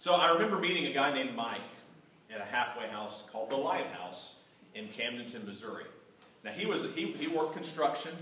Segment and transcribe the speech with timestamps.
[0.00, 1.60] So I remember meeting a guy named Mike
[2.34, 4.36] at a halfway house called the Lighthouse
[4.74, 5.84] in Camdenton, Missouri.
[6.42, 8.12] Now he was he, he worked construction.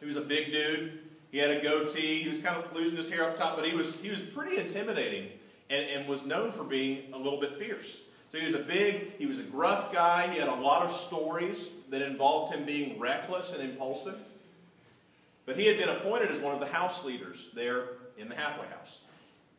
[0.00, 1.00] He was a big dude.
[1.30, 2.22] He had a goatee.
[2.22, 4.56] He was kind of losing his hair off top, but he was he was pretty
[4.56, 5.28] intimidating
[5.68, 8.04] and, and was known for being a little bit fierce.
[8.30, 10.32] So he was a big, he was a gruff guy.
[10.32, 14.18] He had a lot of stories that involved him being reckless and impulsive.
[15.44, 18.66] But he had been appointed as one of the house leaders there in the halfway
[18.68, 19.00] house.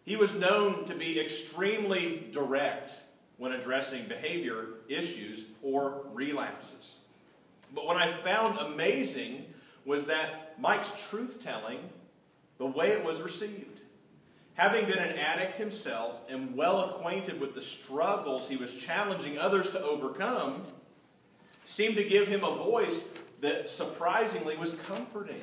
[0.05, 2.91] He was known to be extremely direct
[3.37, 6.97] when addressing behavior issues or relapses.
[7.73, 9.45] But what I found amazing
[9.85, 11.79] was that Mike's truth telling,
[12.57, 13.81] the way it was received.
[14.55, 19.71] Having been an addict himself and well acquainted with the struggles he was challenging others
[19.71, 20.63] to overcome,
[21.65, 23.07] seemed to give him a voice
[23.41, 25.41] that surprisingly was comforting.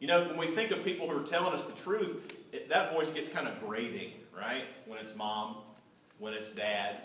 [0.00, 2.92] You know, when we think of people who are telling us the truth, it, that
[2.92, 4.64] voice gets kind of grating, right?
[4.86, 5.56] When it's mom,
[6.18, 6.96] when it's dad,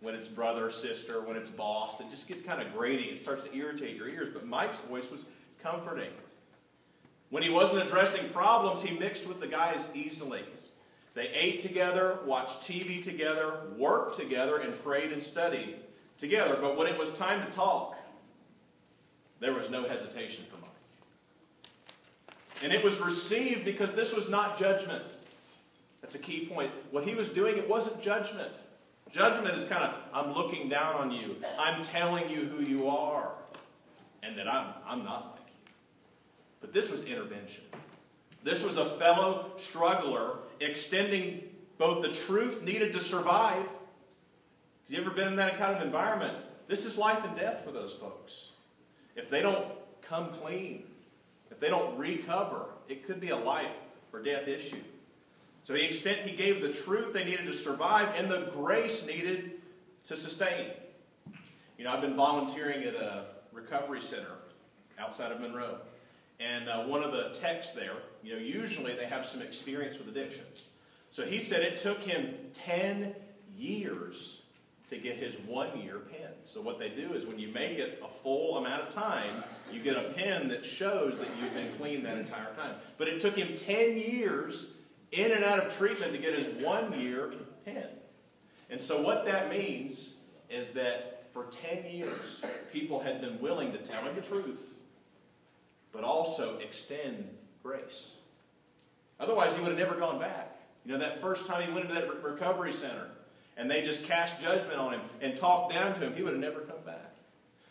[0.00, 2.00] when it's brother, sister, when it's boss.
[2.00, 3.10] It just gets kind of grating.
[3.10, 4.30] It starts to irritate your ears.
[4.32, 5.26] But Mike's voice was
[5.62, 6.10] comforting.
[7.30, 10.42] When he wasn't addressing problems, he mixed with the guys easily.
[11.14, 15.76] They ate together, watched TV together, worked together, and prayed and studied
[16.18, 16.58] together.
[16.60, 17.96] But when it was time to talk,
[19.40, 20.71] there was no hesitation for Mike.
[22.62, 25.04] And it was received because this was not judgment.
[26.00, 26.70] That's a key point.
[26.90, 28.52] What he was doing, it wasn't judgment.
[29.10, 31.36] Judgment is kind of, I'm looking down on you.
[31.58, 33.32] I'm telling you who you are.
[34.22, 35.72] And that I'm, I'm not like you.
[36.60, 37.64] But this was intervention.
[38.44, 41.42] This was a fellow struggler extending
[41.78, 43.62] both the truth needed to survive.
[43.62, 43.68] Have
[44.88, 46.36] you ever been in that kind of environment?
[46.68, 48.50] This is life and death for those folks.
[49.16, 50.84] If they don't come clean,
[51.52, 53.70] if they don't recover, it could be a life
[54.12, 54.80] or death issue.
[55.62, 59.52] So he, extent, he gave the truth they needed to survive and the grace needed
[60.06, 60.70] to sustain.
[61.78, 64.32] You know, I've been volunteering at a recovery center
[64.98, 65.76] outside of Monroe.
[66.40, 67.92] And uh, one of the techs there,
[68.24, 70.44] you know, usually they have some experience with addiction.
[71.10, 73.14] So he said it took him 10
[73.56, 74.41] years
[74.92, 76.28] to get his one year pin.
[76.44, 79.42] So what they do is when you make it a full amount of time,
[79.72, 82.74] you get a pin that shows that you've been clean that entire time.
[82.98, 84.74] But it took him 10 years
[85.10, 87.32] in and out of treatment to get his one year
[87.64, 87.86] pin.
[88.70, 90.14] And so what that means
[90.50, 92.42] is that for 10 years,
[92.72, 94.74] people had been willing to tell him the truth,
[95.90, 97.28] but also extend
[97.62, 98.16] grace.
[99.18, 100.58] Otherwise, he would have never gone back.
[100.84, 103.06] You know, that first time he went into that recovery center
[103.56, 106.40] and they just cast judgment on him and talked down to him, he would have
[106.40, 107.12] never come back.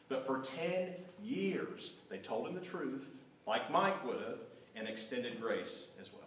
[0.09, 0.89] But for 10
[1.23, 4.39] years, they told him the truth, like Mike would have,
[4.75, 6.21] and extended grace as well.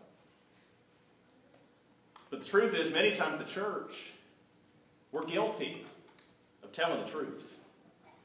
[2.31, 4.13] But the truth is, many times the church,
[5.13, 5.85] we're guilty
[6.63, 7.59] of telling the truth.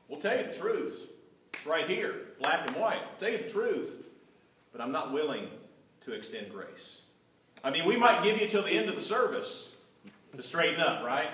[0.08, 1.08] We'll tell you the truth.
[1.54, 2.98] It's right here, black and white.
[2.98, 4.04] I'll tell you the truth.
[4.72, 5.48] But I'm not willing
[6.02, 7.02] to extend grace.
[7.64, 9.69] I mean, we might give you till the end of the service
[10.36, 11.30] to straighten up, right?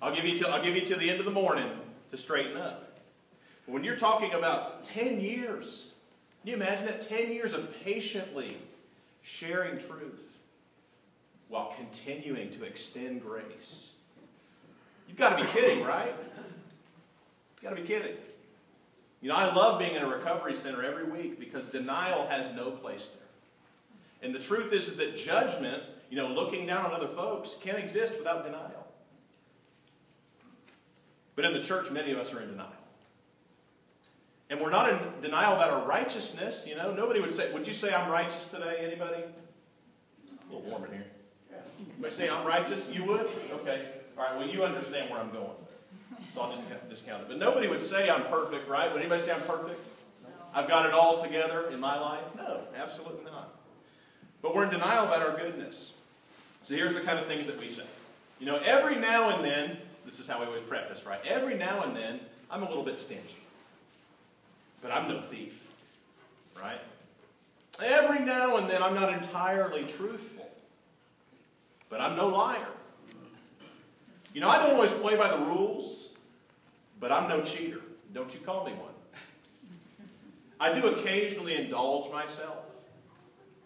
[0.00, 1.70] I'll give you till, I'll give you till the end of the morning
[2.10, 2.98] to straighten up.
[3.66, 5.92] When you're talking about 10 years,
[6.42, 7.00] can you imagine that?
[7.00, 8.56] 10 years of patiently
[9.22, 10.38] sharing truth
[11.48, 13.92] while continuing to extend grace.
[15.08, 16.14] You've got to be kidding, right?
[16.16, 18.16] You've got to be kidding.
[19.20, 22.70] You know, I love being in a recovery center every week because denial has no
[22.70, 23.26] place there.
[24.22, 27.78] And the truth is, is that judgment, you know, looking down on other folks, can't
[27.78, 28.86] exist without denial.
[31.34, 32.70] But in the church, many of us are in denial.
[34.48, 36.94] And we're not in denial about our righteousness, you know.
[36.94, 38.78] Nobody would say, would you say I'm righteous today?
[38.80, 39.22] Anybody?
[39.22, 41.06] A little warm in here.
[42.02, 42.88] You say I'm righteous?
[42.90, 43.28] You would?
[43.52, 43.88] Okay.
[44.16, 45.50] All right, well, you understand where I'm going.
[46.32, 47.28] So I'll just discount it.
[47.28, 48.90] But nobody would say I'm perfect, right?
[48.92, 49.80] Would anybody say I'm perfect?
[50.22, 50.28] No.
[50.54, 52.24] I've got it all together in my life?
[52.36, 53.54] No, absolutely not.
[54.42, 55.94] But we're in denial about our goodness.
[56.66, 57.84] So here's the kind of things that we say.
[58.40, 61.20] You know, every now and then, this is how we always practice, right?
[61.24, 62.20] Every now and then,
[62.50, 63.36] I'm a little bit stingy.
[64.82, 65.66] But I'm no thief,
[66.60, 66.80] right?
[67.82, 70.36] Every now and then, I'm not entirely truthful
[71.88, 72.66] but I'm no liar.
[74.34, 76.12] You know, I don't always play by the rules,
[77.00, 77.80] but I'm no cheater.
[78.12, 78.92] Don't you call me one.
[80.58, 82.64] I do occasionally indulge myself,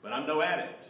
[0.02, 0.86] but I'm no addict.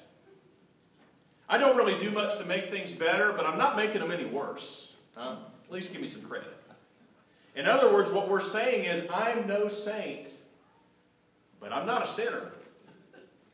[1.51, 4.25] I don't really do much to make things better, but I'm not making them any
[4.25, 4.95] worse.
[5.17, 5.35] Huh?
[5.65, 6.57] At least give me some credit.
[7.57, 10.29] In other words, what we're saying is, I'm no saint,
[11.59, 12.53] but I'm not a sinner.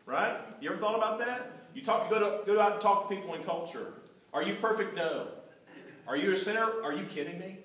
[0.04, 0.36] Right?
[0.60, 1.50] You ever thought about that?
[1.74, 3.94] You talk, go, to, go out and talk to people in culture.
[4.34, 4.94] Are you perfect?
[4.94, 5.28] No.
[6.06, 6.70] Are you a sinner?
[6.84, 7.56] Are you kidding me?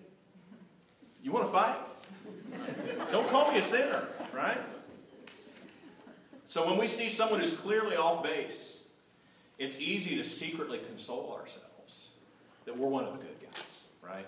[1.21, 1.75] You want to fight?
[3.11, 4.57] Don't call me a sinner, right?
[6.45, 8.80] So when we see someone who's clearly off base,
[9.61, 12.09] it's easy to secretly console ourselves
[12.65, 14.25] that we're one of the good guys, right?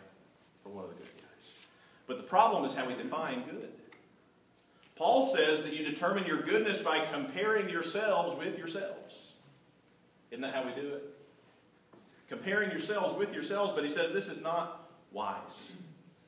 [0.64, 1.66] We're one of the good guys.
[2.06, 3.70] But the problem is how we define good.
[4.96, 9.34] Paul says that you determine your goodness by comparing yourselves with yourselves.
[10.30, 11.04] Isn't that how we do it?
[12.30, 15.72] Comparing yourselves with yourselves, but he says this is not wise.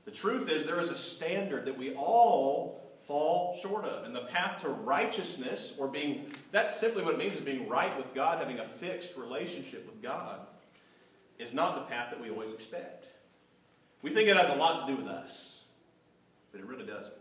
[0.06, 4.06] The truth is, there is a standard that we all fall short of.
[4.06, 7.96] And the path to righteousness, or being, that's simply what it means is being right
[7.98, 10.40] with God, having a fixed relationship with God,
[11.40, 13.08] is not the path that we always expect.
[14.02, 15.64] We think it has a lot to do with us,
[16.52, 17.14] but it really doesn't.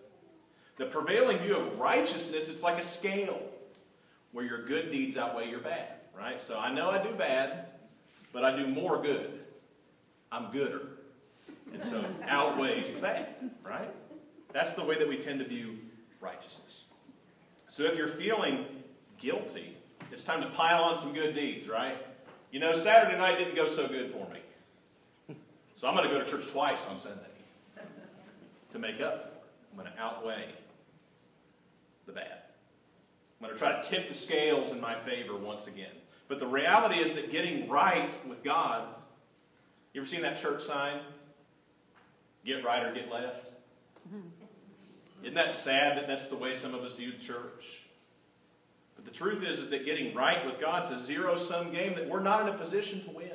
[0.77, 3.41] The prevailing view of righteousness, it's like a scale
[4.33, 6.43] where your good deeds outweigh your bad, right?
[6.43, 7.67] So I know I do bad,
[8.33, 9.41] but I do more good.
[10.33, 10.89] I'm gooder.
[11.73, 13.29] And so outweighs the bad,
[13.65, 13.91] right?
[14.55, 15.77] That's the way that we tend to view
[16.21, 16.85] righteousness.
[17.69, 18.65] So if you're feeling
[19.19, 19.77] guilty,
[20.13, 21.97] it's time to pile on some good deeds, right?
[22.53, 25.37] You know, Saturday night didn't go so good for me.
[25.75, 27.21] So I'm going to go to church twice on Sunday
[28.71, 29.43] to make up for it.
[29.73, 30.47] I'm going to outweigh
[32.07, 32.43] the bad.
[33.41, 35.91] I'm going to try to tip the scales in my favor once again.
[36.29, 38.87] But the reality is that getting right with God,
[39.93, 41.01] you ever seen that church sign?
[42.47, 43.51] Get right or get left?
[44.09, 44.29] Mm-hmm.
[45.25, 47.81] Isn't that sad that that's the way some of us view the church?
[48.95, 52.21] But the truth is, is that getting right with God's a zero-sum game that we're
[52.21, 53.31] not in a position to win.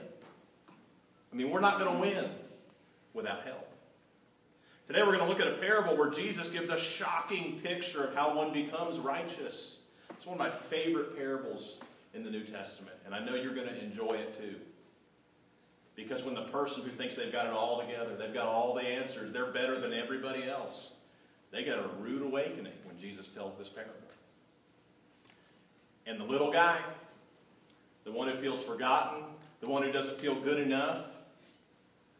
[1.34, 2.30] I mean, we're not going to win
[3.16, 3.68] without help.
[4.86, 8.14] Today we're going to look at a parable where Jesus gives a shocking picture of
[8.14, 9.82] how one becomes righteous.
[10.12, 11.80] It's one of my favorite parables
[12.14, 14.58] in the New Testament, and I know you're going to enjoy it too.
[15.96, 18.84] Because when the person who thinks they've got it all together, they've got all the
[18.84, 20.94] answers, they're better than everybody else,
[21.52, 23.94] they get a rude awakening when Jesus tells this parable.
[26.06, 26.80] And the little guy,
[28.04, 29.24] the one who feels forgotten,
[29.62, 31.06] the one who doesn't feel good enough,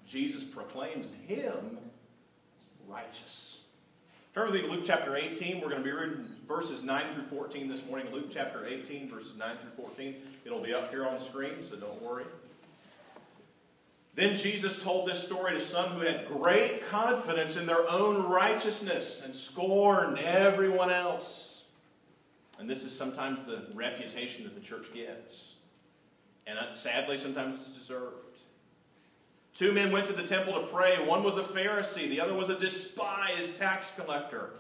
[0.08, 1.78] Jesus proclaims him
[2.88, 3.62] righteous.
[4.34, 5.60] Turn with me to Luke chapter 18.
[5.60, 8.12] We're going to be reading verses 9 through 14 this morning.
[8.14, 10.16] Luke chapter 18, verses 9 through 14.
[10.46, 12.26] It'll be up here on the screen, so don't worry.
[14.16, 19.22] Then Jesus told this story to some who had great confidence in their own righteousness
[19.24, 21.64] and scorned everyone else.
[22.60, 25.56] And this is sometimes the reputation that the church gets.
[26.48, 28.16] And sadly, sometimes it's deserved.
[29.54, 30.96] Two men went to the temple to pray.
[31.06, 34.52] One was a Pharisee, the other was a despised tax collector.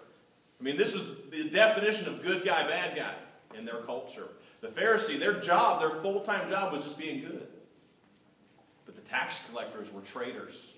[0.60, 3.14] I mean, this was the definition of good guy, bad guy
[3.58, 4.28] in their culture.
[4.62, 7.48] The Pharisee, their job, their full time job was just being good.
[9.10, 10.74] Tax collectors were traitors.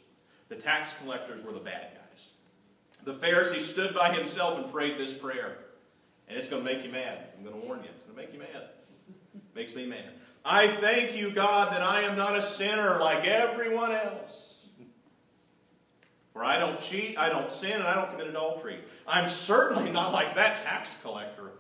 [0.50, 2.30] The tax collectors were the bad guys.
[3.04, 5.58] The Pharisee stood by himself and prayed this prayer.
[6.28, 7.28] And it's going to make you mad.
[7.38, 7.90] I'm going to warn you.
[7.94, 8.70] It's going to make you mad.
[9.54, 10.14] Makes me mad.
[10.46, 14.68] I thank you, God, that I am not a sinner like everyone else.
[16.34, 18.80] For I don't cheat, I don't sin, and I don't commit adultery.
[19.06, 21.52] I'm certainly not like that tax collector.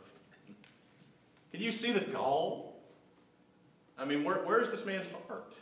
[1.51, 2.81] Can you see the gall?
[3.97, 5.53] I mean, where, where's this man's heart?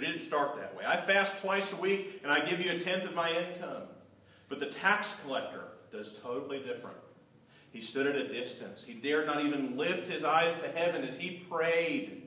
[0.00, 0.84] But it didn't start that way.
[0.86, 3.82] I fast twice a week, and I give you a tenth of my income.
[4.48, 6.96] But the tax collector does totally different.
[7.70, 8.82] He stood at a distance.
[8.82, 12.22] He dared not even lift his eyes to heaven as he prayed.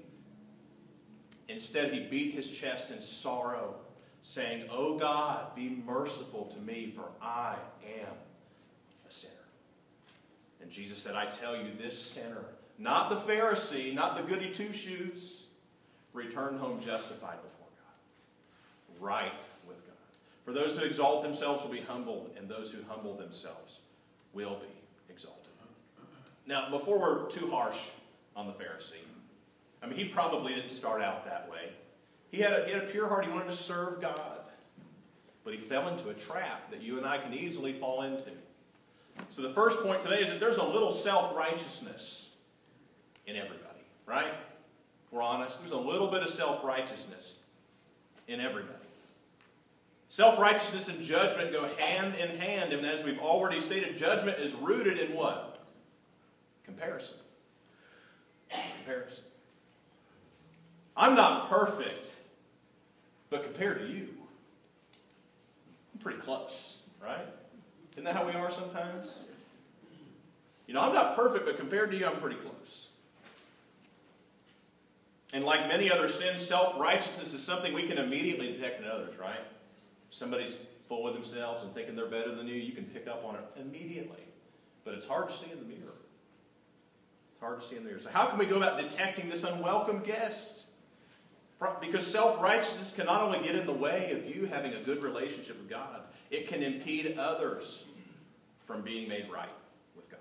[1.49, 3.73] Instead, he beat his chest in sorrow,
[4.21, 7.55] saying, O God, be merciful to me, for I
[7.99, 8.13] am
[9.07, 9.33] a sinner.
[10.61, 12.45] And Jesus said, I tell you, this sinner,
[12.77, 15.45] not the Pharisee, not the goody two shoes,
[16.13, 17.37] returned home justified
[18.99, 19.33] right
[19.67, 19.95] with God.
[20.45, 23.79] For those who exalt themselves will be humbled, and those who humble themselves
[24.33, 25.39] will be exalted.
[26.45, 27.87] Now, before we're too harsh
[28.35, 28.95] on the Pharisee,
[29.81, 31.69] I mean, he probably didn't start out that way.
[32.31, 33.25] He had a, he had a pure heart.
[33.25, 34.39] He wanted to serve God.
[35.43, 38.31] But he fell into a trap that you and I can easily fall into.
[39.29, 42.29] So the first point today is that there's a little self-righteousness
[43.27, 44.33] in everybody, right?
[44.33, 47.39] If we're honest, there's a little bit of self-righteousness
[48.27, 48.82] in everybody.
[50.13, 54.99] Self-righteousness and judgment go hand in hand, and as we've already stated, judgment is rooted
[54.99, 55.65] in what?
[56.63, 57.17] Comparison.
[58.77, 59.23] Comparison.
[60.95, 62.11] I'm not perfect,
[63.31, 64.09] but compared to you,
[65.95, 67.25] I'm pretty close, right?
[67.93, 69.23] Isn't that how we are sometimes?
[70.67, 72.89] You know, I'm not perfect, but compared to you, I'm pretty close.
[75.33, 79.17] And like many other sins, self righteousness is something we can immediately detect in others,
[79.17, 79.41] right?
[80.13, 83.33] Somebody's full of themselves and thinking they're better than you, you can pick up on
[83.33, 84.21] it immediately.
[84.85, 85.95] But it's hard to see in the mirror.
[87.31, 87.99] It's hard to see in the mirror.
[87.99, 90.65] So, how can we go about detecting this unwelcome guest?
[91.81, 95.01] Because self righteousness can not only get in the way of you having a good
[95.01, 97.85] relationship with God, it can impede others
[98.67, 99.49] from being made right
[99.95, 100.19] with God.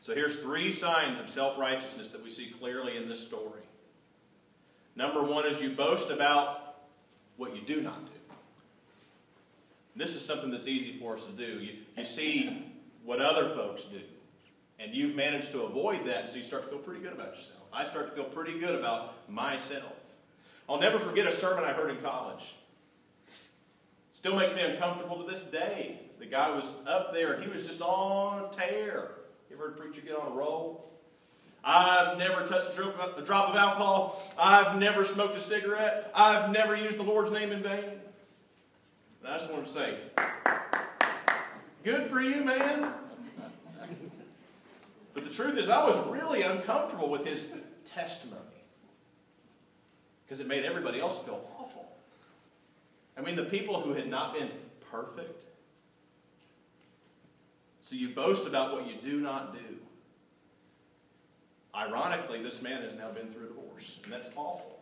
[0.00, 3.62] So here's three signs of self righteousness that we see clearly in this story.
[4.96, 6.78] Number one is you boast about
[7.36, 8.11] what you do not do.
[9.94, 11.60] This is something that's easy for us to do.
[11.60, 12.72] You, you see
[13.04, 14.00] what other folks do,
[14.78, 17.60] and you've managed to avoid that, so you start to feel pretty good about yourself.
[17.72, 19.92] I start to feel pretty good about myself.
[20.68, 22.54] I'll never forget a sermon I heard in college.
[24.10, 25.98] Still makes me uncomfortable to this day.
[26.20, 29.10] The guy was up there and he was just on a tear.
[29.50, 30.90] You ever heard a preacher get on a roll?
[31.64, 34.22] I've never touched a drop of alcohol.
[34.38, 36.12] I've never smoked a cigarette.
[36.14, 38.00] I've never used the Lord's name in vain.
[39.24, 39.96] And I just want to say,
[41.84, 42.92] good for you, man.
[45.14, 47.52] But the truth is, I was really uncomfortable with his
[47.84, 48.40] testimony
[50.24, 51.86] because it made everybody else feel awful.
[53.16, 54.50] I mean, the people who had not been
[54.90, 55.44] perfect.
[57.82, 59.76] So you boast about what you do not do.
[61.74, 64.81] Ironically, this man has now been through divorce, and that's awful.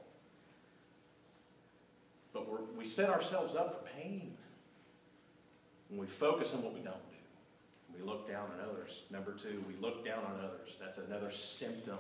[2.33, 4.33] But we set ourselves up for pain
[5.89, 7.97] when we focus on what we don't do.
[7.99, 9.03] We look down on others.
[9.11, 10.77] Number two, we look down on others.
[10.81, 11.99] That's another symptom.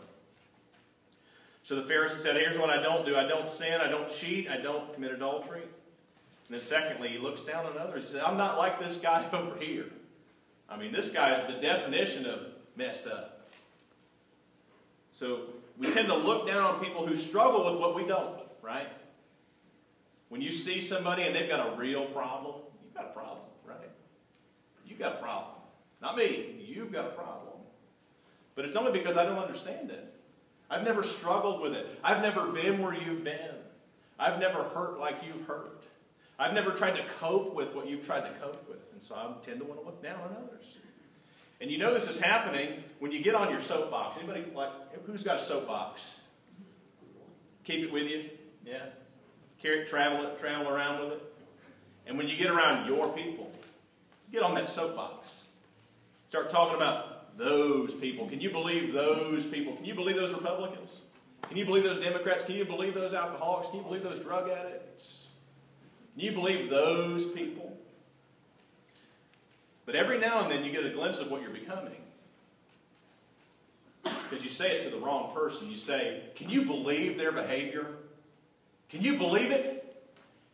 [1.62, 4.48] So the Pharisee said, Here's what I don't do I don't sin, I don't cheat,
[4.48, 5.62] I don't commit adultery.
[5.62, 8.08] And then, secondly, he looks down on others.
[8.08, 9.86] He says, I'm not like this guy over here.
[10.68, 12.40] I mean, this guy is the definition of
[12.76, 13.48] messed up.
[15.12, 15.40] So
[15.78, 18.88] we tend to look down on people who struggle with what we don't, right?
[20.30, 23.90] When you see somebody and they've got a real problem, you've got a problem, right?
[24.86, 25.56] You've got a problem.
[26.00, 26.64] Not me.
[26.66, 27.58] You've got a problem.
[28.54, 30.14] But it's only because I don't understand it.
[30.70, 31.98] I've never struggled with it.
[32.04, 33.56] I've never been where you've been.
[34.20, 35.82] I've never hurt like you've hurt.
[36.38, 38.78] I've never tried to cope with what you've tried to cope with.
[38.92, 40.78] And so I tend to want to look down on others.
[41.60, 44.16] And you know this is happening when you get on your soapbox.
[44.16, 44.70] Anybody like
[45.06, 46.20] who's got a soapbox?
[47.64, 48.30] Keep it with you,
[48.64, 48.86] yeah.
[49.62, 51.22] Carry travel it, travel around with it.
[52.06, 53.50] And when you get around your people,
[54.32, 55.44] get on that soapbox.
[56.28, 58.26] Start talking about those people.
[58.28, 59.74] Can you believe those people?
[59.76, 61.00] Can you believe those Republicans?
[61.48, 62.44] Can you believe those Democrats?
[62.44, 63.68] Can you believe those alcoholics?
[63.68, 65.26] Can you believe those drug addicts?
[66.14, 67.76] Can you believe those people?
[69.86, 71.96] But every now and then you get a glimpse of what you're becoming.
[74.04, 75.68] Because you say it to the wrong person.
[75.70, 77.86] You say, Can you believe their behavior?
[78.90, 80.02] Can you believe it?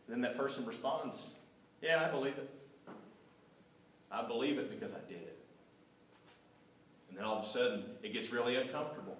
[0.07, 1.31] And then that person responds,
[1.81, 2.49] Yeah, I believe it.
[4.11, 5.37] I believe it because I did it.
[7.09, 9.17] And then all of a sudden, it gets really uncomfortable.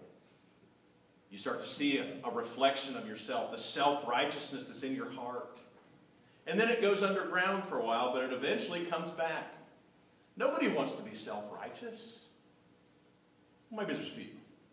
[1.31, 5.09] You start to see a, a reflection of yourself, the self righteousness that's in your
[5.11, 5.57] heart.
[6.45, 9.53] And then it goes underground for a while, but it eventually comes back.
[10.37, 12.25] Nobody wants to be self righteous.
[13.71, 14.27] maybe there's a few,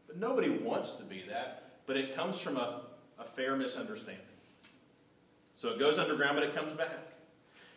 [0.07, 1.79] but nobody wants to be that.
[1.87, 2.83] But it comes from a,
[3.19, 4.24] a fair misunderstanding.
[5.57, 6.99] So it goes underground, but it comes back.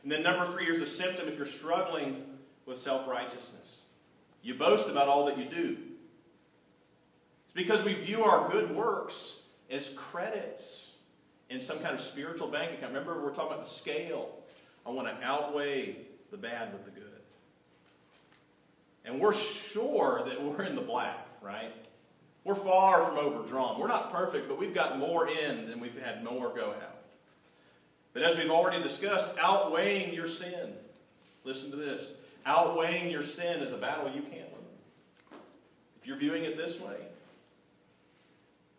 [0.04, 2.24] And then number three, here's a symptom if you're struggling
[2.66, 3.82] with self righteousness.
[4.42, 5.78] You boast about all that you do.
[7.46, 10.92] It's because we view our good works as credits
[11.50, 12.94] in some kind of spiritual bank account.
[12.94, 14.30] Remember, we're talking about the scale.
[14.86, 15.98] I want to outweigh
[16.32, 17.04] the bad with the good.
[19.06, 21.74] And we're sure that we're in the black, right?
[22.44, 23.80] We're far from overdrawn.
[23.80, 26.97] We're not perfect, but we've got more in than we've had more go out.
[28.18, 30.74] But as we've already discussed, outweighing your sin,
[31.44, 32.14] listen to this
[32.48, 35.40] outweighing your sin is a battle you can't win.
[36.02, 36.96] If you're viewing it this way,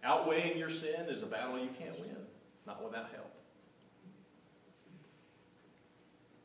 [0.02, 2.16] outweighing your sin is a battle you can't win,
[2.66, 3.30] not without help.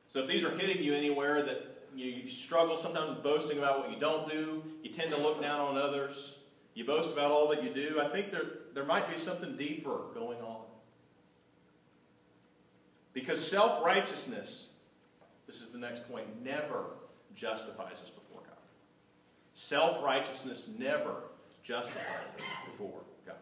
[0.08, 3.90] So if these are hitting you anywhere that you struggle sometimes with boasting about what
[3.90, 4.62] you don't do.
[4.84, 6.38] You tend to look down on others.
[6.76, 8.00] You boast about all that you do.
[8.00, 8.46] I think there,
[8.76, 10.62] there might be something deeper going on.
[13.13, 14.67] Because self righteousness,
[15.48, 16.86] this is the next point, never
[17.36, 18.58] justifies us before God.
[19.53, 21.15] Self righteousness never
[21.63, 23.36] justifies us before God.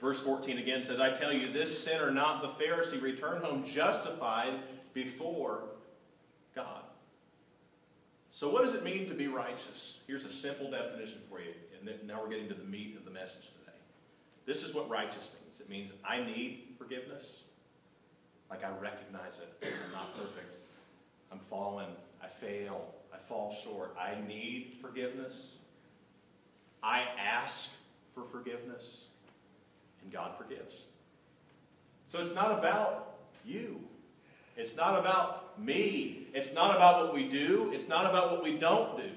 [0.00, 4.54] Verse 14 again says, I tell you, this sinner, not the Pharisee, returned home justified
[4.92, 5.64] before
[6.54, 6.82] God.
[8.30, 9.98] So, what does it mean to be righteous?
[10.06, 13.10] Here's a simple definition for you, and now we're getting to the meat of the
[13.10, 13.78] message today.
[14.44, 15.60] This is what righteous means.
[15.60, 17.44] It means I need forgiveness.
[18.50, 19.66] Like I recognize it.
[19.86, 20.58] I'm not perfect.
[21.32, 21.88] I'm fallen.
[22.22, 22.94] I fail.
[23.12, 23.96] I fall short.
[23.98, 25.56] I need forgiveness.
[26.82, 27.70] I ask
[28.14, 29.06] for forgiveness.
[30.02, 30.82] And God forgives.
[32.08, 33.80] So it's not about you.
[34.56, 36.28] It's not about me.
[36.32, 37.70] It's not about what we do.
[37.72, 39.10] It's not about what we don't do.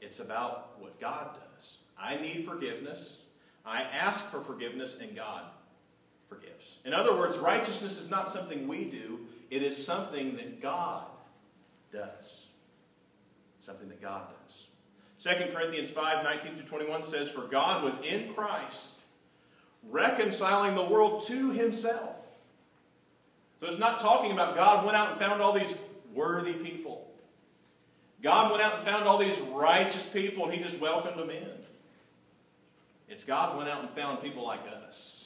[0.00, 1.78] It's about what God does.
[1.98, 3.22] I need forgiveness.
[3.64, 5.42] I ask for forgiveness, and God
[6.28, 6.76] forgives.
[6.84, 11.04] In other words, righteousness is not something we do, it is something that God
[11.92, 12.46] does.
[13.58, 14.66] Something that God does.
[15.20, 18.92] 2 Corinthians 5 19 through 21 says, For God was in Christ,
[19.88, 22.16] reconciling the world to himself.
[23.58, 25.74] So it's not talking about God went out and found all these
[26.14, 27.10] worthy people.
[28.22, 31.48] God went out and found all these righteous people and he just welcomed them in.
[33.08, 35.25] It's God went out and found people like us,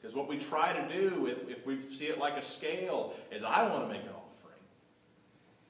[0.00, 3.68] Because what we try to do, if we see it like a scale, is I
[3.68, 4.56] want to make an offering.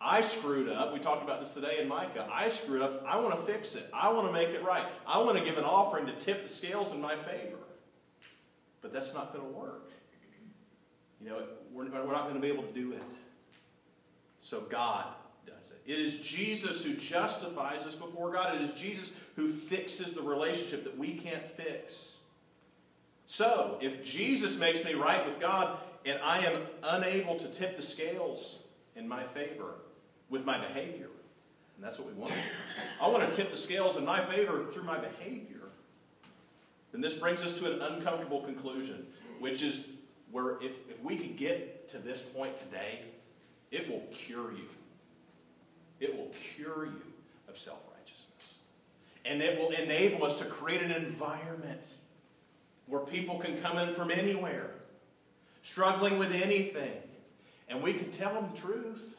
[0.01, 0.93] I screwed up.
[0.93, 2.29] We talked about this today in Micah.
[2.33, 3.05] I screwed up.
[3.07, 3.89] I want to fix it.
[3.93, 4.87] I want to make it right.
[5.07, 7.59] I want to give an offering to tip the scales in my favor.
[8.83, 9.91] But that's not going to work.
[11.21, 13.03] You know, we're, we're not going to be able to do it.
[14.41, 15.07] So God
[15.45, 15.93] does it.
[15.93, 18.55] It is Jesus who justifies us before God.
[18.55, 22.17] It is Jesus who fixes the relationship that we can't fix.
[23.31, 27.83] So, if Jesus makes me right with God and I am unable to tip the
[27.83, 28.65] scales
[28.97, 29.75] in my favor
[30.31, 31.07] with my behavior,
[31.77, 32.35] and that's what we want.
[33.01, 35.61] I want to tip the scales in my favor through my behavior.
[36.91, 39.07] Then this brings us to an uncomfortable conclusion,
[39.39, 39.87] which is
[40.33, 43.03] where if, if we could get to this point today,
[43.71, 44.67] it will cure you.
[46.01, 47.03] It will cure you
[47.49, 48.57] of self righteousness.
[49.25, 51.81] And it will enable us to create an environment
[52.91, 54.71] where people can come in from anywhere,
[55.63, 57.01] struggling with anything,
[57.69, 59.17] and we can tell them the truth.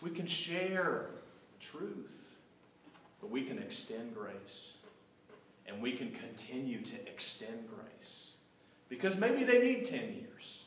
[0.00, 1.10] We can share
[1.60, 2.34] truth,
[3.20, 4.78] but we can extend grace.
[5.66, 8.32] And we can continue to extend grace.
[8.88, 10.64] Because maybe they need 10 years.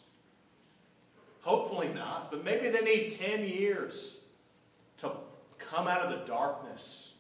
[1.42, 4.18] Hopefully not, but maybe they need 10 years
[5.00, 5.12] to
[5.60, 7.14] come out of the darkness.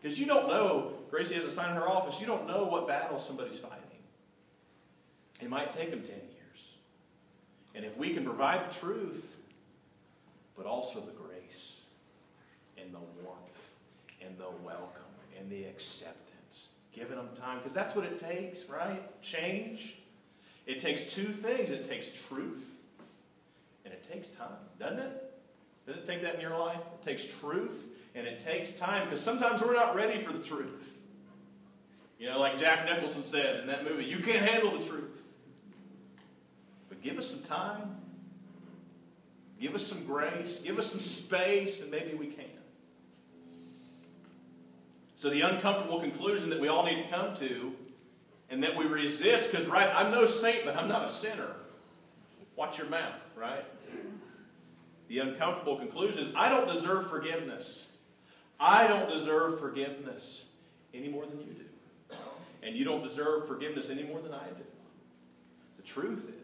[0.00, 2.88] Because you don't know, Gracie has a sign in her office, you don't know what
[2.88, 3.81] battle somebody's fighting.
[5.42, 6.74] It might take them 10 years.
[7.74, 9.36] And if we can provide the truth,
[10.56, 11.80] but also the grace
[12.78, 13.74] and the warmth
[14.24, 15.02] and the welcome
[15.38, 19.20] and the acceptance, giving them time, because that's what it takes, right?
[19.22, 19.96] Change.
[20.66, 22.76] It takes two things it takes truth
[23.84, 25.40] and it takes time, doesn't it?
[25.86, 26.78] Does it take that in your life?
[26.78, 30.98] It takes truth and it takes time because sometimes we're not ready for the truth.
[32.20, 35.21] You know, like Jack Nicholson said in that movie, you can't handle the truth.
[37.02, 37.96] Give us some time,
[39.60, 42.44] give us some grace, give us some space, and maybe we can.
[45.16, 47.72] So, the uncomfortable conclusion that we all need to come to
[48.50, 51.54] and that we resist, because, right, I'm no saint, but I'm not a sinner.
[52.56, 53.64] Watch your mouth, right?
[55.08, 57.86] The uncomfortable conclusion is I don't deserve forgiveness.
[58.58, 60.46] I don't deserve forgiveness
[60.94, 62.16] any more than you do.
[62.62, 64.64] And you don't deserve forgiveness any more than I do.
[65.76, 66.41] The truth is,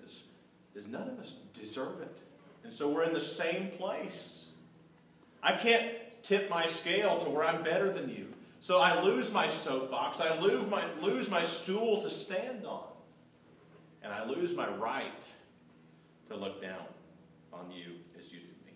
[0.79, 2.17] is none of us deserve it.
[2.62, 4.49] And so we're in the same place.
[5.43, 8.33] I can't tip my scale to where I'm better than you.
[8.61, 10.21] So I lose my soapbox.
[10.21, 12.85] I lose my, lose my stool to stand on.
[14.03, 15.29] And I lose my right
[16.29, 16.83] to look down
[17.53, 18.73] on you as you do me.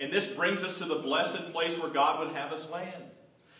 [0.00, 3.04] And this brings us to the blessed place where God would have us land.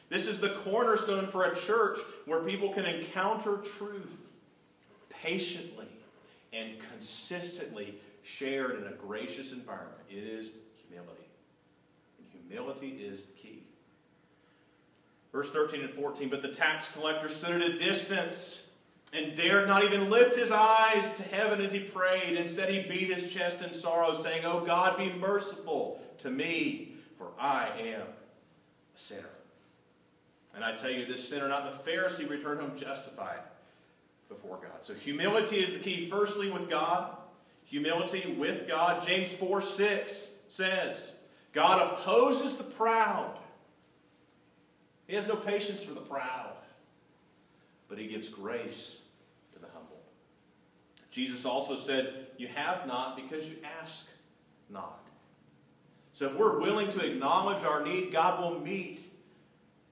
[0.09, 4.33] This is the cornerstone for a church where people can encounter truth
[5.11, 5.90] patiently
[6.53, 10.01] and consistently shared in a gracious environment.
[10.09, 10.51] It is
[10.87, 11.29] humility.
[12.19, 13.63] And humility is the key.
[15.33, 18.67] Verse 13 and 14 But the tax collector stood at a distance
[19.13, 22.37] and dared not even lift his eyes to heaven as he prayed.
[22.37, 27.29] Instead, he beat his chest in sorrow, saying, Oh God, be merciful to me, for
[27.39, 29.25] I am a sinner.
[30.55, 33.41] And I tell you, this sinner, not the Pharisee, returned home justified,
[34.31, 34.79] before God.
[34.81, 37.15] So humility is the key, firstly, with God.
[37.65, 39.07] Humility with God.
[39.07, 41.13] James 4 6 says,
[41.53, 43.37] God opposes the proud.
[45.07, 46.53] He has no patience for the proud,
[47.89, 49.01] but he gives grace
[49.53, 50.01] to the humble.
[51.11, 54.09] Jesus also said, You have not because you ask
[54.71, 55.01] not.
[56.13, 59.01] So if we're willing to acknowledge our need, God will meet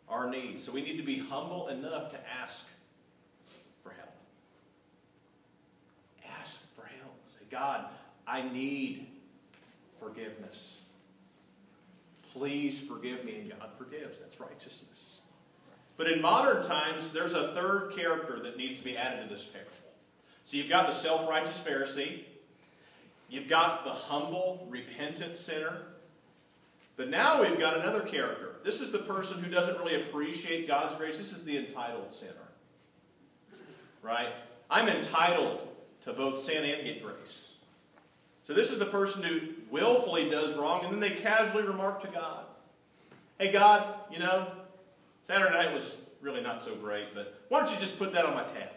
[0.09, 0.64] our needs.
[0.64, 2.68] So we need to be humble enough to ask
[3.83, 4.14] for help.
[6.40, 7.16] Ask for help.
[7.29, 7.87] Say, God,
[8.27, 9.07] I need
[9.99, 10.81] forgiveness.
[12.33, 13.40] Please forgive me.
[13.40, 14.21] And God forgives.
[14.21, 15.21] That's righteousness.
[15.97, 19.44] But in modern times, there's a third character that needs to be added to this
[19.44, 19.73] parable.
[20.44, 22.23] So you've got the self righteous Pharisee,
[23.29, 25.79] you've got the humble, repentant sinner.
[26.97, 28.57] But now we've got another character.
[28.64, 31.16] This is the person who doesn't really appreciate God's grace.
[31.16, 32.33] This is the entitled sinner.
[34.03, 34.31] Right?
[34.68, 35.67] I'm entitled
[36.09, 37.53] to both sin and get grace.
[38.47, 39.40] So this is the person who
[39.71, 42.47] willfully does wrong, and then they casually remark to God,
[43.38, 44.49] Hey, God, you know,
[45.29, 48.35] Saturday night was really not so great, but why don't you just put that on
[48.35, 48.71] my tab?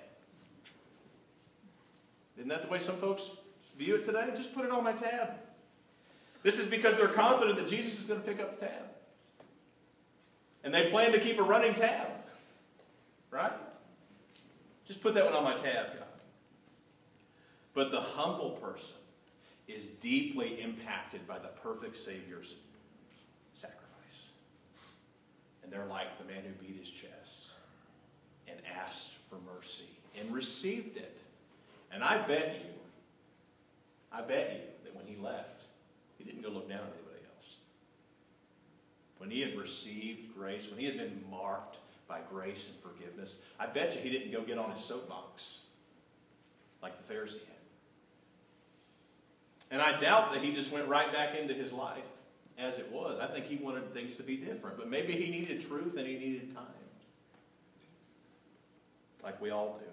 [2.38, 3.32] Isn't that the way some folks
[3.78, 4.28] view it today?
[4.36, 5.30] Just put it on my tab.
[6.44, 8.84] This is because they're confident that Jesus is going to pick up the tab.
[10.63, 12.08] And they plan to keep a running tab.
[13.32, 13.54] Right?
[14.86, 16.08] Just put that one on my tab, God.
[17.73, 18.97] But the humble person
[19.67, 22.55] is deeply impacted by the perfect Savior's
[23.53, 24.27] sacrifice.
[25.63, 27.51] And they're like the man who beat his chest
[28.47, 29.86] and asked for mercy
[30.19, 31.19] and received it.
[31.91, 32.69] And I bet you,
[34.12, 35.63] I bet you that when he left,
[36.17, 37.55] he didn't go look down at anybody else.
[39.17, 43.67] When he had received grace, when he had been marked by grace and forgiveness, I
[43.67, 45.60] bet you he didn't go get on his soapbox
[46.81, 47.61] like the Pharisee had.
[49.71, 52.03] And I doubt that he just went right back into his life
[52.60, 53.19] as it was.
[53.19, 54.77] I think he wanted things to be different.
[54.77, 56.65] But maybe he needed truth and he needed time.
[59.23, 59.86] Like we all do.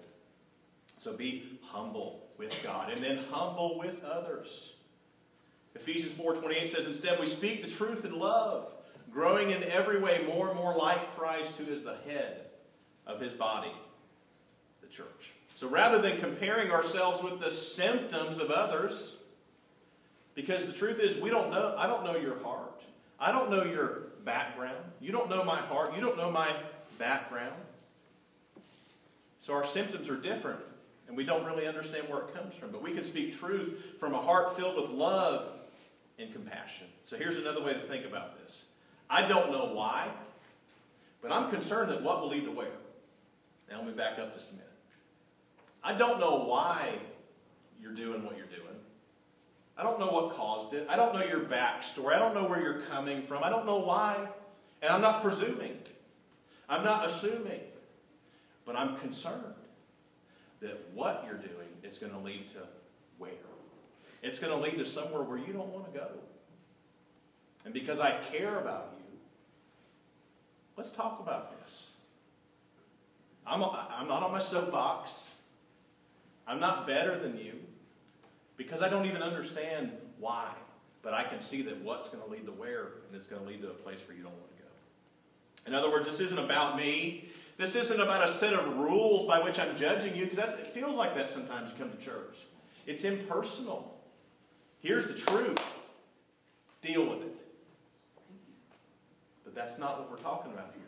[0.99, 4.73] So be humble with God and then humble with others.
[5.75, 8.71] Ephesians 4:28 says instead we speak the truth in love,
[9.11, 12.47] growing in every way more and more like Christ who is the head
[13.05, 13.71] of his body,
[14.81, 15.31] the church.
[15.55, 19.17] So rather than comparing ourselves with the symptoms of others,
[20.39, 22.81] because the truth is, we don't know, I don't know your heart.
[23.19, 24.77] I don't know your background.
[25.01, 25.93] You don't know my heart.
[25.93, 26.55] You don't know my
[26.97, 27.59] background.
[29.41, 30.61] So our symptoms are different,
[31.09, 32.71] and we don't really understand where it comes from.
[32.71, 35.55] But we can speak truth from a heart filled with love
[36.17, 36.87] and compassion.
[37.03, 38.63] So here's another way to think about this.
[39.09, 40.07] I don't know why,
[41.21, 42.69] but I'm concerned that what will lead to where.
[43.69, 44.67] Now let me back up just a minute.
[45.83, 46.93] I don't know why
[47.81, 48.79] you're doing what you're doing.
[49.79, 50.85] I don't know what caused it.
[50.89, 52.13] I don't know your backstory.
[52.13, 53.45] I don't know where you're coming from.
[53.45, 54.27] I don't know why.
[54.81, 55.77] And I'm not presuming.
[56.67, 57.61] I'm not assuming.
[58.65, 59.45] But I'm concerned
[60.59, 62.57] that what you're doing is going to lead to
[63.19, 63.31] where?
[64.21, 66.07] It's going to lead to somewhere where you don't want to go.
[67.63, 69.17] And because I care about you,
[70.75, 71.91] let's talk about this.
[73.47, 75.35] I'm, I'm not on my soapbox.
[76.45, 77.58] I'm not better than you
[78.59, 80.51] because I don't even understand why.
[81.01, 83.47] But I can see that what's going to lead to where, and it's going to
[83.47, 84.69] lead to a place where you don't want to go.
[85.65, 87.29] In other words, this isn't about me.
[87.57, 90.97] This isn't about a set of rules by which I'm judging you, because it feels
[90.97, 92.39] like that sometimes you come to church.
[92.85, 93.97] It's impersonal.
[94.81, 95.65] Here's the truth.
[96.81, 97.35] Deal with it.
[99.45, 100.83] But that's not what we're talking about here.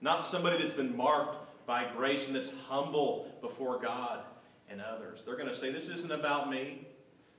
[0.00, 4.20] Not somebody that's been marked by grace and that's humble before God
[4.68, 5.24] and others.
[5.24, 6.86] They're going to say, This isn't about me.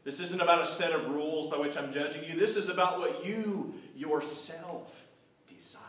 [0.04, 2.36] This isn't about a set of rules by which I'm judging you.
[2.36, 5.08] This is about what you yourself
[5.48, 5.82] desire.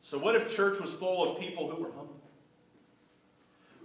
[0.00, 2.20] So, what if church was full of people who were humble?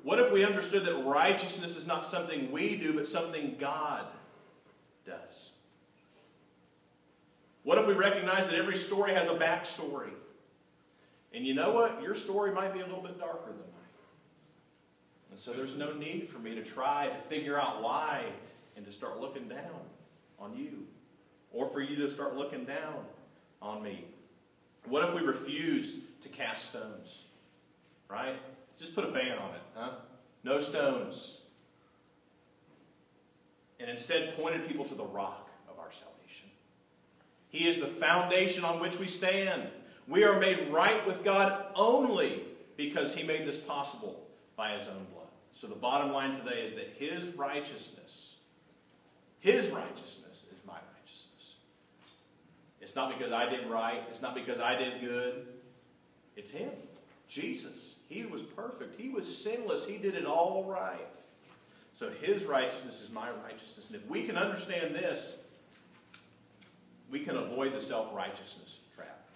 [0.04, 4.06] What if we understood that righteousness is not something we do, but something God
[5.06, 5.50] does?
[7.64, 10.12] What if we recognize that every story has a backstory?
[11.34, 12.02] And you know what?
[12.02, 13.67] Your story might be a little bit darker mine.
[15.38, 18.24] And so there's no need for me to try to figure out why
[18.76, 19.86] and to start looking down
[20.40, 20.88] on you.
[21.52, 23.06] Or for you to start looking down
[23.62, 24.06] on me.
[24.86, 27.26] What if we refused to cast stones?
[28.10, 28.40] Right?
[28.80, 29.92] Just put a ban on it, huh?
[30.44, 31.42] No stones.
[33.80, 36.50] And instead pointed people to the rock of our salvation.
[37.50, 39.68] He is the foundation on which we stand.
[40.08, 42.42] We are made right with God only
[42.76, 44.24] because He made this possible
[44.58, 45.17] by his own blood.
[45.58, 48.36] So the bottom line today is that his righteousness,
[49.40, 51.56] his righteousness is my righteousness.
[52.80, 54.04] It's not because I did right.
[54.08, 55.48] It's not because I did good.
[56.36, 56.70] It's him,
[57.28, 57.96] Jesus.
[58.08, 59.02] He was perfect.
[59.02, 59.88] He was sinless.
[59.88, 61.18] He did it all right.
[61.92, 63.90] So his righteousness is my righteousness.
[63.90, 65.42] And if we can understand this,
[67.10, 69.28] we can avoid the self-righteousness trap.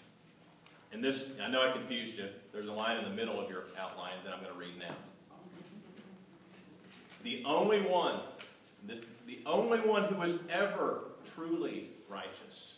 [0.94, 2.28] And this, I know I confused you.
[2.54, 4.94] There's a line in the middle of your outline that I'm going to read now.
[7.24, 8.20] The only one,
[8.88, 11.00] the only one who was ever
[11.36, 12.78] truly righteous.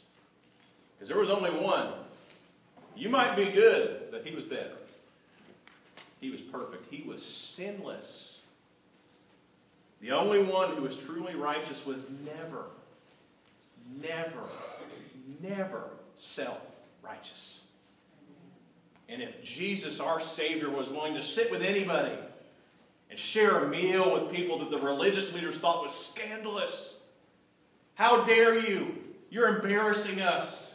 [0.95, 1.87] Because there was only one.
[2.95, 4.75] You might be good, but he was better.
[6.21, 6.91] He was perfect.
[6.91, 8.39] He was sinless.
[10.01, 12.65] The only one who was truly righteous was never,
[14.01, 14.43] never,
[15.41, 15.83] never
[16.15, 16.59] self
[17.01, 17.61] righteous.
[19.09, 22.17] And if Jesus, our Savior, was willing to sit with anybody
[23.13, 26.97] and share a meal with people that the religious leaders thought was scandalous,
[27.93, 28.97] how dare you?
[29.29, 30.73] You're embarrassing us.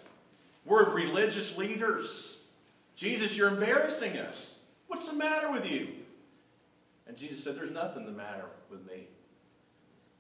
[0.65, 2.45] We're religious leaders.
[2.95, 4.61] Jesus, you're embarrassing us.
[4.87, 5.89] What's the matter with you?
[7.09, 9.09] And Jesus said, There's nothing the matter with me.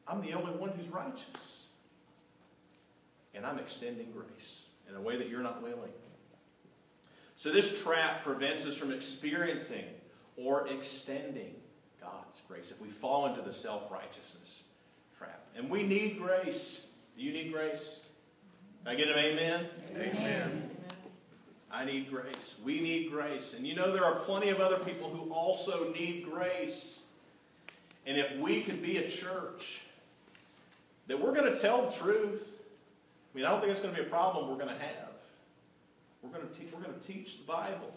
[0.08, 1.68] I'm the only one who's righteous.
[3.32, 5.92] And I'm extending grace in a way that you're not willing.
[7.36, 9.84] So this trap prevents us from experiencing
[10.36, 11.54] or extending
[12.12, 14.62] God's grace if we fall into the self-righteousness
[15.16, 15.40] trap.
[15.56, 16.86] And we need grace.
[17.16, 18.04] Do you need grace?
[18.84, 19.66] Can I get an amen?
[19.96, 20.70] Amen.
[21.70, 22.54] I need grace.
[22.64, 23.54] We need grace.
[23.54, 27.02] And you know, there are plenty of other people who also need grace.
[28.06, 29.82] And if we could be a church
[31.08, 32.62] that we're going to tell the truth,
[33.34, 35.08] I mean, I don't think it's going to be a problem we're going to have.
[36.22, 37.92] We're going to, we're going to teach the Bible.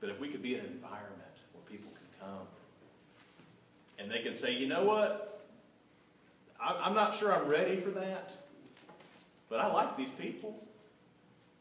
[0.00, 2.46] But if we could be an environment where people can come
[3.98, 5.42] and they can say, you know what?
[6.60, 8.30] I'm not sure I'm ready for that,
[9.48, 10.58] but I like these people.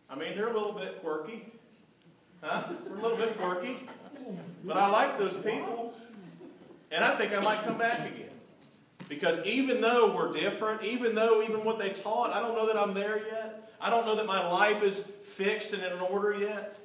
[0.10, 1.45] I mean, they're a little bit quirky.
[2.41, 2.63] Huh?
[2.86, 3.78] They're a little bit quirky.
[4.63, 5.93] But I like those people.
[6.91, 8.30] And I think I might come back again.
[9.10, 12.78] Because even though we're different, even though even what they taught, I don't know that
[12.78, 13.71] I'm there yet.
[13.80, 16.78] I don't know that my life is fixed and in order yet.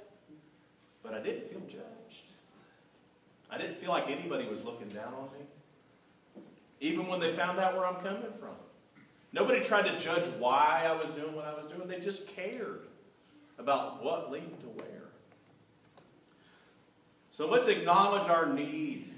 [1.03, 1.92] But I didn't feel judged.
[3.53, 6.43] I didn't feel like anybody was looking down on me.
[6.81, 8.57] Even when they found out where I'm coming from.
[9.33, 11.87] Nobody tried to judge why I was doing what I was doing.
[11.87, 12.87] They just cared
[13.59, 15.03] about what lead to where.
[17.31, 19.13] So let's acknowledge our need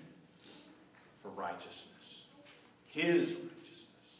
[1.22, 2.26] for righteousness,
[2.88, 4.18] His righteousness.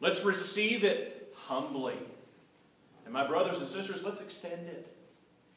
[0.00, 1.96] Let's receive it humbly.
[3.04, 4.93] And my brothers and sisters, let's extend it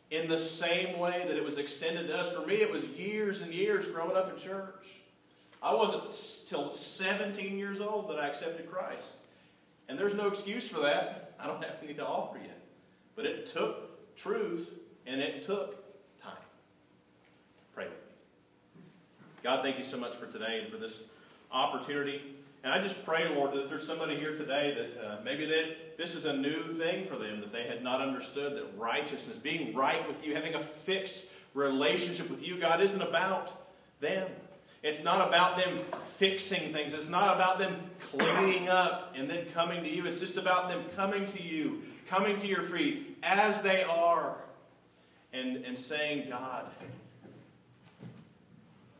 [0.09, 2.33] in the same way that it was extended to us.
[2.33, 4.87] For me, it was years and years growing up in church.
[5.61, 6.03] I wasn't
[6.47, 9.13] till 17 years old that I accepted Christ.
[9.89, 11.33] And there's no excuse for that.
[11.39, 12.49] I don't have anything to offer you.
[13.15, 16.33] But it took truth and it took time.
[17.73, 18.83] Pray with me.
[19.43, 21.03] God, thank you so much for today and for this
[21.51, 22.21] opportunity.
[22.63, 26.15] And I just pray, Lord, that there's somebody here today that uh, maybe that this
[26.15, 30.05] is a new thing for them, that they had not understood that righteousness, being right
[30.07, 33.67] with you, having a fixed relationship with you, God, isn't about
[33.99, 34.29] them.
[34.83, 35.79] It's not about them
[36.17, 36.93] fixing things.
[36.93, 40.05] It's not about them cleaning up and then coming to you.
[40.05, 44.35] It's just about them coming to you, coming to your feet as they are,
[45.33, 46.65] and, and saying, God,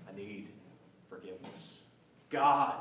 [0.10, 0.48] I need
[1.10, 1.82] forgiveness.
[2.30, 2.76] God,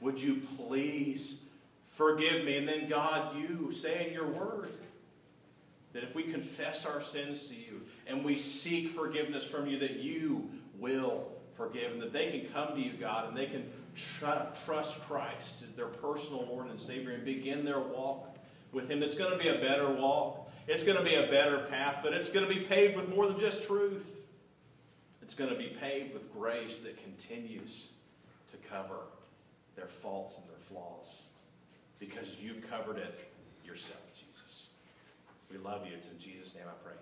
[0.00, 1.44] would you please
[1.86, 2.56] forgive me?
[2.56, 4.70] And then, God, you say in your word
[5.92, 9.96] that if we confess our sins to you and we seek forgiveness from you, that
[9.96, 14.62] you will forgive and that they can come to you, God, and they can tr-
[14.64, 18.36] trust Christ as their personal Lord and Savior and begin their walk
[18.72, 19.02] with Him.
[19.02, 20.52] It's going to be a better walk.
[20.68, 23.26] It's going to be a better path, but it's going to be paved with more
[23.26, 24.26] than just truth.
[25.22, 27.90] It's going to be paved with grace that continues
[28.50, 28.98] to cover
[29.76, 31.22] their faults and their flaws
[31.98, 33.30] because you've covered it
[33.64, 34.68] yourself, Jesus.
[35.50, 35.92] We love you.
[35.94, 36.96] It's in Jesus' name I pray.